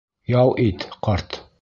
Ял 0.37 0.55
ит, 0.69 0.87
ҡарт. 1.09 1.43